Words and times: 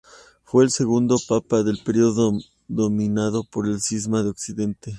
Fue 0.43 0.63
el 0.63 0.71
segundo 0.71 1.19
papa 1.29 1.61
del 1.61 1.77
periodo 1.85 2.35
dominado 2.67 3.43
por 3.43 3.67
el 3.67 3.79
Cisma 3.83 4.23
de 4.23 4.29
Occidente. 4.29 4.89